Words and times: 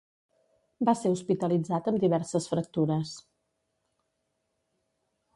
Va 0.87 0.93
ser 1.01 1.09
hospitalitzat 1.15 1.89
amb 1.91 1.99
diverses 2.03 2.47
fractures. 2.51 3.11